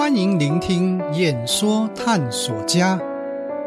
[0.00, 2.98] 欢迎聆听演说探索家。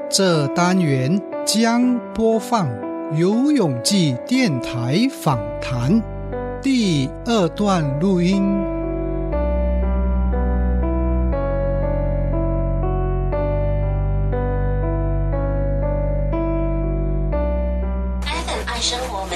[0.09, 2.67] 这单元将播放
[3.15, 6.01] 游泳记电台访谈
[6.59, 8.72] 第二段录音。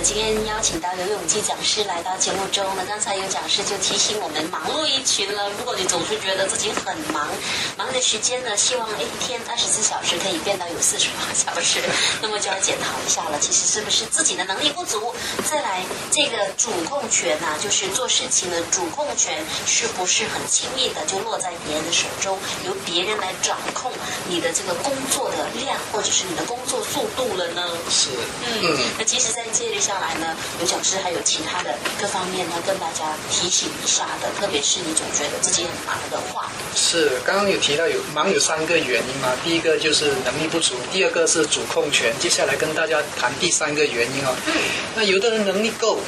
[0.03, 5.49] 今天邀请到游泳记讲师来到节目中呢，刚才有讲师就提醒我们，忙碌一群了。
[5.57, 7.27] 如果你总是觉得自己很忙，
[7.75, 11.81] 忙的时间呢，希望一天二十四小时可以变到有四十八小时，
[12.21, 13.39] 那么就要检讨一下了。
[13.39, 15.15] 其实是不是自己的能力不足？
[15.49, 23.91] 再来，这个主控权呐，就是做事情的主控权，是不是很轻易的就落在别人的手中，由别人来掌控
[24.29, 27.63] 你的这个工作的量，或者是你的工作速度了呢？
[27.89, 28.09] 是，
[28.45, 29.97] 嗯，那其实，在接着下。
[29.97, 34.29] 来呢，刘讲师还有其他的各方面呢，跟大家提醒一下的。
[34.39, 39.29] 特别是你总觉得自己很忙的话，是刚刚有提到有忙有三个原因嘛？
[39.43, 42.13] 第一个就是能力不足，第二个是主控权。
[42.19, 44.35] 接下来跟大家谈第三个原因哦。
[44.45, 44.53] 嗯。
[44.95, 45.99] 那有的人能力够，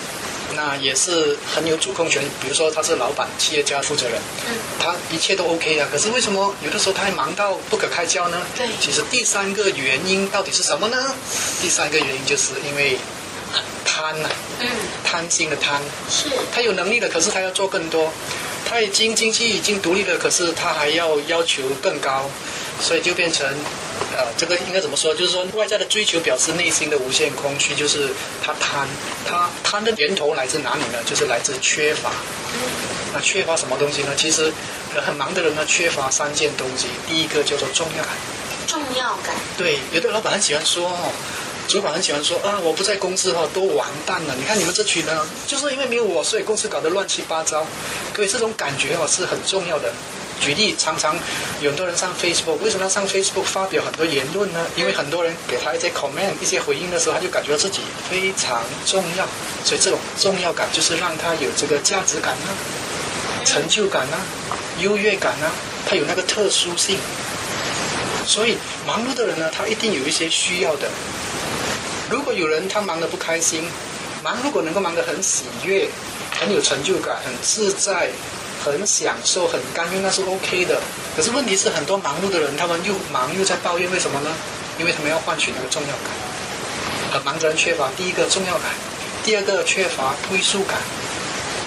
[0.56, 2.22] 那也是很有主控权。
[2.42, 5.88] 比如说他是老板、企业家、负责人，嗯，他一切都 OK 啊。
[5.92, 8.40] 可是为什么有的时候他还忙到不可开交呢？
[8.56, 8.68] 对。
[8.80, 11.16] 其实第三个原因到底是什么呢？
[11.60, 13.00] 第三个原因就是因为。
[14.00, 14.30] 贪呐，
[14.62, 14.68] 嗯，
[15.04, 18.10] 贪心的贪，是，他有能力的，可是他要做更多，
[18.66, 22.30] 他已经经济已经独立了，可是他还要要求更高，
[22.80, 23.46] 所以就变成，
[24.16, 25.14] 呃，这个应该怎么说？
[25.14, 28.08] 就是说外在的追求表示内心的无限空虚，就是
[28.42, 28.88] 他贪，
[29.28, 31.00] 他贪的源头来自哪里呢？
[31.06, 32.10] 就是来自缺乏。
[33.14, 34.16] 那缺乏什么东西呢？
[34.16, 34.50] 其实
[34.96, 36.88] 很忙的人呢，缺乏三件东西。
[37.06, 38.14] 第一个叫做重要感，
[38.66, 39.36] 重要感。
[39.58, 41.12] 对，有的老板很喜欢说哦。
[41.70, 44.34] 主管很喜欢说啊，我不在公司哈，都完蛋了。
[44.36, 47.64] 你看你们这群人，就是因为没有我，所以公司搞得乱七八糟。
[48.12, 49.94] 各位，这种感觉哦是很重要的。
[50.42, 51.16] 举例，常常
[51.62, 54.66] 有很多人上 Facebook，为什么要上 Facebook 发表很多言论呢？
[54.76, 59.28] 因为很多人给他一些 comment、一些回应的时候，他就感觉到自己非常重要。
[59.64, 62.50] 所以这种重要感就是让他有这个价值感啊、
[63.46, 64.18] 成就感啊、
[64.80, 65.52] 优越感啊，
[65.86, 66.98] 他有那个特殊性。
[68.26, 70.90] 所以忙碌的人呢，他一定有一些需要的。
[72.10, 73.64] 如果有人他忙得不开心，
[74.24, 75.88] 忙如果能够忙得很喜悦，
[76.32, 78.10] 很有成就感，很自在，
[78.66, 80.82] 很享受，很甘愿，那是 OK 的。
[81.16, 84.30] 可是问题是，很多忙碌的人，他们又忙又在抱怨，为什么呢？
[84.80, 86.10] 因为他们要换取那个重要感。
[87.14, 88.72] 很忙的人缺乏第一个重要感，
[89.24, 90.80] 第二个缺乏归属感。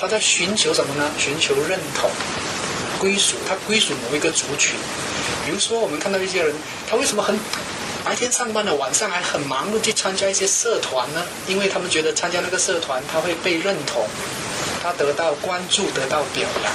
[0.00, 1.08] 他在寻求什么呢？
[1.18, 2.10] 寻求认同、
[2.98, 3.36] 归属。
[3.48, 4.74] 他归属某一个族群。
[5.46, 6.52] 比如说，我们看到一些人，
[6.90, 7.38] 他为什么很？
[8.04, 14.06] 白天上班的，晚上还很忙碌去参加一些社团呢，因为他们觉得参加那个社团他会被认同，
[14.82, 16.72] 他得到关注，得到表扬。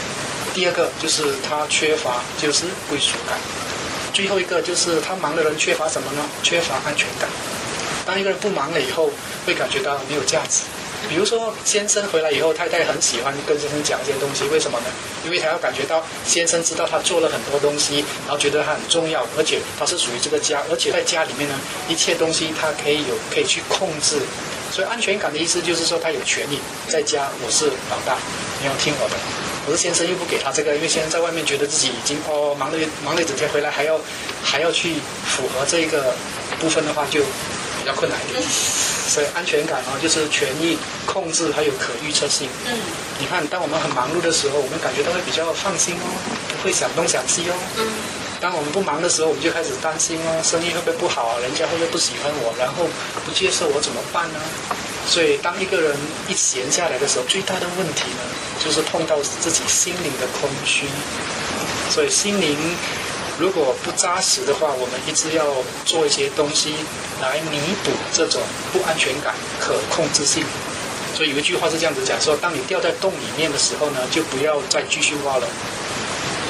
[0.54, 3.38] 第二个就是他缺乏就是归属感，
[4.14, 6.24] 最后一个就是他忙的人缺乏什么呢？
[6.42, 7.30] 缺乏安全感。
[8.06, 9.12] 当一个人不忙了以后，
[9.46, 10.62] 会感觉到没有价值。
[11.09, 14.85] 比如说，先生回来以后，太太很喜欢跟先生讲一些东西，为什么呢？
[15.25, 21.56] 因为他要感觉到先生知道他做了很多东西，然后觉得他很重要，而且他是属于这个家，而且在家里面呢，
[21.88, 24.19] 一切东西他可以有可以去控制。
[24.69, 28.18] 所以安全感的意思就是说，他有权利在家，我是老大，
[28.62, 29.16] 你要听我的。
[29.66, 34.00] 可是先生又不给他这个，因为先生在外面觉得自己已经哦忙了忙了一整天，回来还要
[34.44, 34.95] 还要去
[35.25, 36.13] 符合这个
[36.59, 37.22] 部分的话，就
[37.88, 38.44] 较困难一点。
[39.08, 42.50] 所以安全感啊，就是权益控制还有可预测性。
[42.68, 42.75] 嗯，
[43.18, 46.06] 你看，当我们很忙碌的时候，我们感觉到会比较放心哦，
[46.59, 47.56] 不会想东想西哦。
[47.80, 47.88] 嗯，
[48.42, 51.40] 当我们不忙的时候，我们就开始担心哦，生意会不会不好啊？
[51.40, 52.53] 人家会不会不喜欢我？
[52.59, 52.86] 然后
[53.25, 54.40] 不接受我怎么办呢？
[55.08, 55.96] 所以，当一个人
[56.28, 58.22] 一闲下来的时候，最大的问题呢，
[58.59, 60.86] 就是碰到自己心灵的空虚。
[61.90, 62.58] 所以，心灵。
[63.40, 65.46] 如果不扎实的话，我们一直要
[65.86, 66.74] 做一些东西
[67.22, 68.42] 来弥补这种
[68.74, 70.44] 不安全感、可控制性。
[71.16, 75.48] 所以有一句话是这样子讲：说当你掉在洞里面的时候呢，就不要再继续挖了。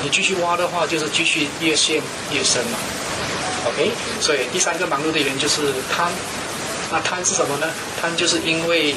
[0.04, 2.02] 你继续挖的话，就是继续越陷
[2.32, 2.78] 越深嘛。
[3.66, 3.92] OK，
[4.22, 6.12] 所以第三个忙碌的原因就是贪。
[6.92, 7.68] 那贪是什么呢？
[8.00, 8.96] 贪就是因为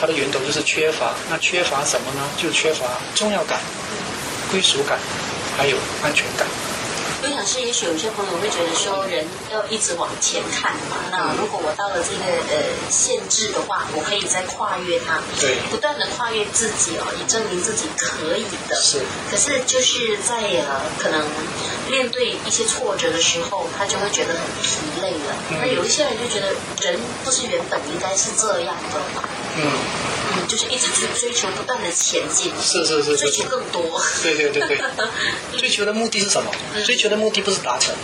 [0.00, 1.14] 它的源头就是缺乏。
[1.28, 2.22] 那缺乏什么呢？
[2.38, 3.60] 就缺乏重要感、
[4.50, 4.98] 归属感，
[5.58, 6.46] 还有安全感。
[7.28, 9.22] 我想是，也许有些朋友会觉得说，人
[9.52, 10.96] 要一直往前看嘛。
[11.12, 12.56] 那如果我到了这个呃
[12.88, 18.74] 限制的话，我可以再跨越它，对，不断的跨越自己哦，以证明自己可以的。
[18.80, 19.02] 是。
[19.30, 21.22] 可是就是在呃可能
[21.90, 25.36] 面对一些挫折的时候，他就会觉得很疲累了。
[25.60, 26.48] 那有一些人就觉得，
[26.80, 29.22] 人不是原本应该是这样的嘛。
[29.58, 29.62] 嗯。
[30.36, 34.00] 嗯，就就是一直去追求不断的前进，是是是追求更多。
[34.22, 34.80] 对对对对，
[35.58, 36.50] 追求的目的是什么？
[36.84, 37.94] 追求的目的不是达成，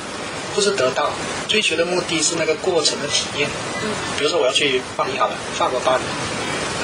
[0.54, 1.10] 不是得到，
[1.48, 3.48] 追求的目的是那个过程的体验。
[3.82, 6.02] 嗯，比如说我要去巴黎好了，法国巴黎，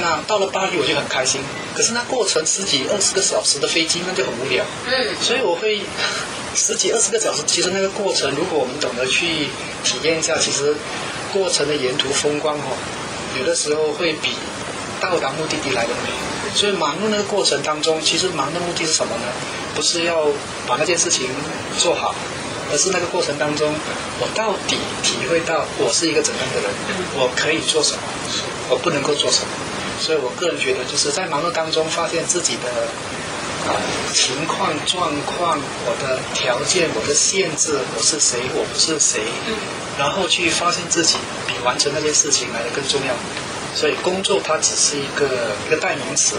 [0.00, 1.40] 那到了巴黎我就很开心，
[1.74, 4.64] 可是那过程十几二十个小时的飞机那就很无聊。
[4.86, 5.80] 嗯，所以我会
[6.54, 9.46] 十几二十个小时，其实那个过程，如果我们懂得去
[9.84, 10.74] 体验一下，其实
[11.32, 12.76] 过程的沿途风光哦，
[13.38, 14.34] 有的时候会比
[15.00, 16.10] 到达目的地来的美。
[16.52, 19.22] 所以忙碌那个过程当中，其实忙的目的是什么呢？
[19.74, 20.26] 不是要
[20.66, 21.28] 把那件事情
[21.78, 22.12] 做好，
[22.72, 23.72] 而是那个过程当中，
[24.18, 26.70] 我到底体会到我是一个怎样的人，
[27.14, 28.02] 我可以做什么，
[28.68, 29.46] 我不能够做什么。
[30.00, 33.78] 所以我个人觉得，就是在忙碌当中发现自己的啊
[34.12, 35.56] 情况、状况、
[35.86, 39.20] 我的条件、我的限制，我是谁，我不是谁，
[40.00, 43.12] 然后去发现自己比完成那些事情来的更重要。
[43.74, 45.26] 所以工作它只是一个
[45.66, 46.36] 一个代名词，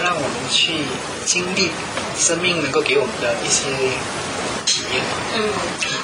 [0.00, 0.86] 让我们去
[1.26, 1.72] 经历
[2.16, 3.66] 生命能够给我们的一些
[4.92, 5.50] 嗯，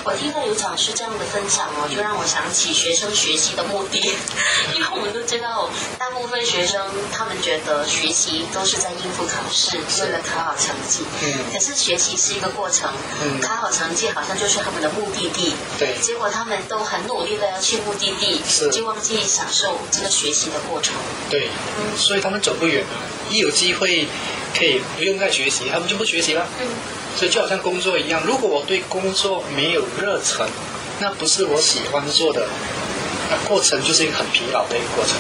[0.05, 3.99] 我听到有讲师这样的分享哦，就让我想起学生学习的目的，
[4.75, 5.69] 因为我们都知道，
[5.99, 6.81] 大部分学生
[7.13, 11.05] 他们觉得学习都是在应付考试，为了考好成绩。
[11.23, 12.91] 嗯可是学习是一个过程，
[13.23, 15.55] 嗯考好成绩好像就是他们的目的地。
[15.79, 20.95] 对结果他们都很努力的要去目的地，是就忘记享受这个学习的过程。
[21.29, 21.49] 对，
[21.97, 22.95] 所以他们走不远啊。
[23.29, 24.07] 一有机会
[24.57, 26.47] 可以不用再学习，他们就不学习了。
[26.61, 26.67] 嗯
[27.17, 30.47] 所以就好像工作一样，如果我对工作没有热忱，
[31.01, 32.47] 那不是我喜欢做的，
[33.31, 35.17] 那过程就是一个很疲劳的一个过程。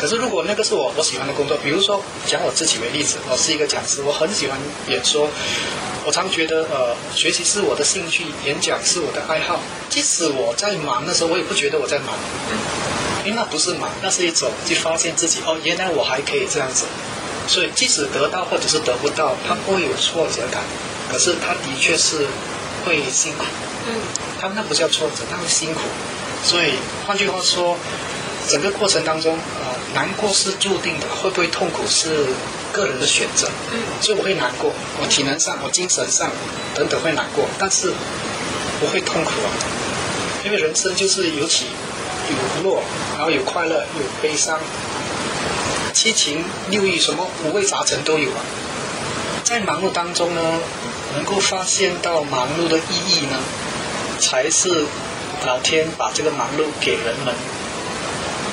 [0.00, 4.58] 可是如果那个是我我喜欢的工作，比如说讲我自己为例子，我是一个讲师，我很喜欢
[4.88, 5.28] 演说，
[6.04, 9.60] 我常觉得呃学习是我的兴趣，演讲是我的爱好。
[9.88, 12.16] 即使我在忙的时候，我也不觉得我在忙，
[13.24, 16.86] 因为那不是忙，那是一种去发现自己哦，原来我还可以这样子。
[17.50, 20.62] 所以即使得到或者是得不到，他不会有挫折感，
[21.10, 22.24] 可是他的确是
[22.84, 23.44] 会辛苦。
[23.88, 23.98] 嗯
[24.40, 25.80] 他们那不叫挫折，那会辛苦。
[26.44, 26.74] 所以
[27.06, 27.76] 换句话说，
[28.48, 32.24] 整个过程当中，呃，难过是注定的，会不会痛苦是
[32.72, 33.48] 个人的选择。
[33.72, 36.30] 嗯所以我会难过，我体能上、我精神上
[36.74, 37.92] 等等会难过，但是
[38.78, 39.50] 不会痛苦啊，
[40.44, 41.66] 因为人生就是有起
[42.30, 42.82] 有落，
[43.16, 44.58] 然后有快乐，有悲伤，
[46.02, 48.40] 七情六欲什么五味杂陈都有啊。
[49.44, 50.40] 在忙碌当中呢，
[51.14, 53.36] 能够发现到忙碌的意义呢，
[54.18, 54.86] 才是
[55.44, 57.34] 老天把这个忙碌给人们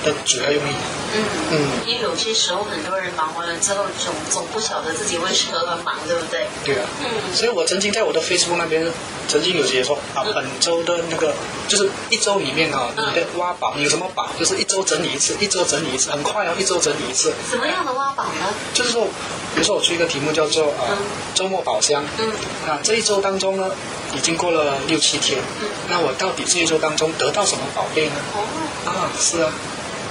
[0.07, 0.73] 的主要用意。
[1.15, 6.47] 嗯嗯因为有些时候很多人忙完了之后，总总不晓得自己为什么而忙，对不对？
[6.63, 6.85] 对啊。
[7.01, 8.85] 嗯所以我曾经在我的 Facebook 那边
[9.27, 11.33] 曾经有写说啊，本周的那个
[11.67, 14.29] 就是一周里面啊，你的挖宝有什么宝？
[14.39, 17.33] 就是一周整理一次，一周整理一次，很快哦，一周整理一次。
[17.49, 18.53] 什么样的挖宝呢？
[18.73, 19.05] 就是说，
[19.53, 20.97] 比如说我出一个题目叫做啊嗯
[21.33, 22.31] 周末宝箱，嗯
[22.67, 23.69] 啊这一周当中呢，
[24.15, 28.15] 已经过了六七天，嗯那我到底这一周当中得到什么宝贝呢？
[28.33, 28.43] 哦，
[28.85, 29.51] 啊，是啊，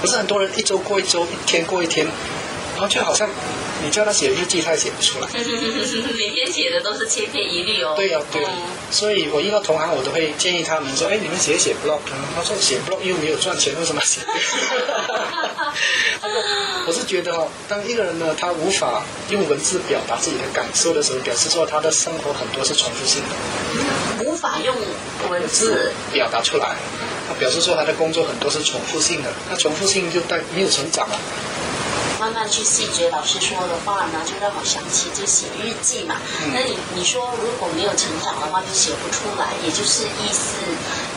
[0.01, 2.05] 不是很多人一周过一周，一天过一天，
[2.73, 3.29] 然后就好像
[3.83, 5.27] 你叫他写日记，他也写不出来。
[6.17, 7.93] 每天写的都是千篇一律哦。
[7.95, 11.99] 对呀、对呀、嗯所以我遇到同行，我都会建议他们说：“哎，你们写一写 blog。”
[12.35, 14.21] 他说：“写 blog 又没有赚钱，为什么写？”
[16.21, 16.41] 他说
[16.87, 24.73] ：“我是觉得哦，当一个人呢，他无法用文字表达自己的感受的时候，表示说他的生活很多是重复性的，无法用
[25.29, 25.91] 文字。
[26.13, 26.77] 表达出来。
[27.27, 31.19] 他表示说他的工作很多是重复性的，那重复性就带没有成长了。
[32.19, 36.15] 慢慢去细觉老师说的话呢，就让我想起就写日记嘛。
[36.41, 40.57] 嗯那你你说如果没有成长的话，就写不出来，也就是意思，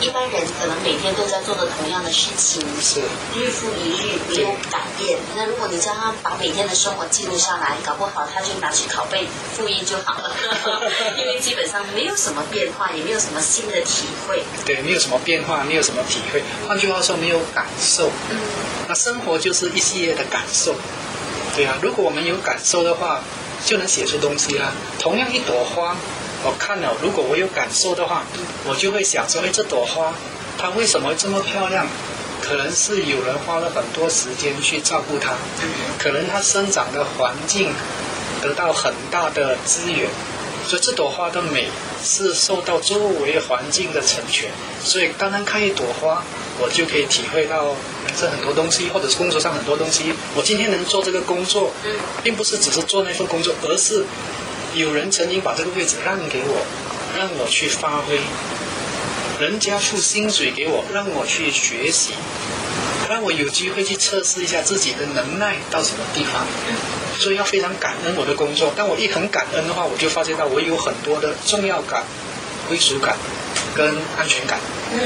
[0.00, 3.00] 一般人可能每天都在做的同样的事情，是，
[3.34, 5.18] 日复一日没有改变。
[5.36, 10.34] 那如果你叫他把每天的生活记录下来，搞不好他就拿去拷贝复印就好了，
[11.18, 14.42] 因为基本上没有什么变化，也没有什么新的体会。
[14.64, 16.42] 对，没有什么变化，没有什么体会。
[16.66, 18.10] 换句话说，没有感受。
[18.30, 18.38] 嗯
[18.88, 20.74] 那生活就是一系列的感受，
[21.54, 23.22] 对啊，如果我们有感受的话，
[23.64, 24.72] 就能写出东西啊。
[24.98, 25.96] 同样一朵花，
[26.42, 28.24] 我看了，如果我有感受的话，
[28.66, 30.14] 我就会想说，哎，这朵花
[30.56, 31.86] 它为什么这么漂亮？
[32.40, 35.34] 可能是有人花了很多时间去照顾它，
[35.98, 37.70] 可能它生长的环境
[38.40, 40.08] 得到很大的资源，
[40.66, 41.68] 所以这朵花的美
[42.02, 44.50] 是受到周围环境的成全。
[44.82, 46.24] 所以单单看一朵花，
[46.58, 47.66] 我就可以体会到
[48.06, 50.14] 人生很多东西，或者是工作上很多东西。
[50.34, 51.70] 我今天能做这个工作，
[52.22, 54.02] 并不是只是做那份工作，而是
[54.74, 56.64] 有人曾经把这个位置让给我，
[57.18, 58.20] 让我去发挥。
[59.40, 62.12] 人家付薪水给我，让我去学习，
[63.08, 66.46] 让我有机会去测试一下自己的能耐到什么地方。
[67.18, 68.72] 所以要非常感恩我的工作。
[68.76, 72.04] 当我一很感恩的话，我就发现到我有很多的重要感、
[72.68, 73.16] 归属感
[73.74, 74.58] 跟安全感。
[74.92, 75.00] 嗯，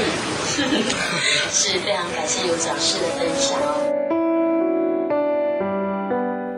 [1.51, 3.57] 是非常感谢有讲师的分享。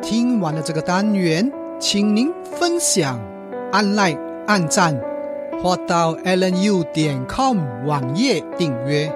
[0.01, 3.19] 听完了这个单元，请您分享、
[3.71, 4.99] 按 like、按赞，
[5.61, 9.11] 或到 lnu 点 com 网页订阅。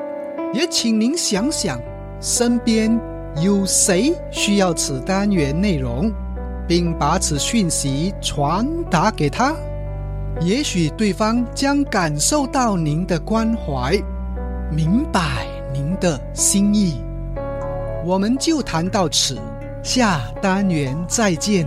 [0.53, 1.80] 也请您想想，
[2.20, 3.00] 身边
[3.41, 6.12] 有谁需要此单元内容，
[6.68, 9.56] 并把此讯息传达给他。
[10.39, 14.00] 也许对方将感受到您的关怀，
[14.70, 17.01] 明白您的心意。
[18.06, 19.39] 我们就谈到此，
[19.82, 21.65] 下单元再见。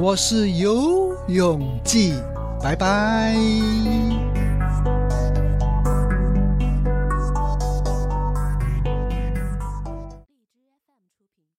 [0.00, 2.14] 我是游泳记，
[2.62, 3.36] 拜拜。